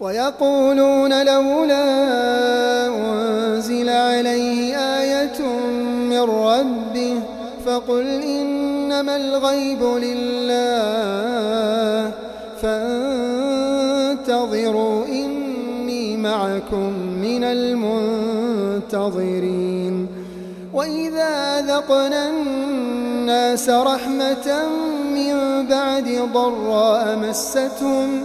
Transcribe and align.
ويقولون 0.00 1.26
لولا 1.26 1.84
أنزل 2.86 3.88
عليه 3.88 4.76
آية 4.76 5.42
من 6.10 6.20
ربه 6.20 7.20
فقل 7.66 8.06
إنما 8.22 9.16
الغيب 9.16 9.82
لله 9.82 10.98
فانتظروا 14.22 15.06
إني 15.06 16.16
معكم 16.16 16.92
من 17.22 17.44
المنتظرين 18.84 19.18
وإذا 20.74 21.60
ذقنا 21.60 22.30
الناس 22.30 23.70
رحمة 23.70 24.62
من 25.14 25.66
بعد 25.66 26.28
ضراء 26.34 27.18
مستهم 27.28 28.24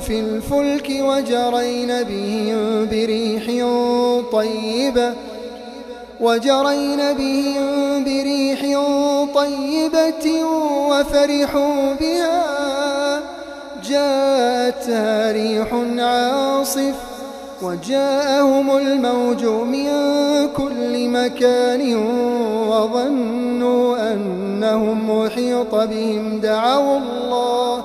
في 0.00 0.20
الفلك 0.20 0.90
وجرين 1.00 2.02
بهم 2.02 2.88
بريح 2.88 3.44
طيبة 4.32 5.14
وجرين 6.20 7.12
بهم 7.12 8.04
بريح 8.04 8.60
طيبة 9.34 10.44
وفرحوا 10.90 11.92
بها. 12.00 12.42
جاءتها 13.88 15.32
ريح 15.32 15.68
عاصف 15.98 16.94
وجاءهم 17.62 18.76
الموج 18.76 19.44
من 19.44 19.88
كل 20.56 21.08
مكان 21.08 21.96
وظنوا 22.68 24.12
أنهم 24.12 25.18
محيط 25.18 25.74
بهم. 25.74 26.40
دعوا 26.40 26.98
الله 26.98 27.84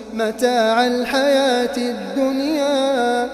متاع 0.13 0.87
الحياة 0.87 1.77
الدنيا 1.77 3.29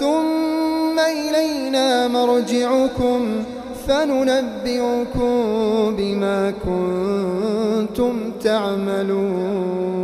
ثم 0.00 0.98
إلينا 0.98 2.08
مرجعكم 2.08 3.44
فننبئكم 3.88 5.36
بما 5.96 6.52
كنتم 6.64 8.32
تعملون. 8.44 10.00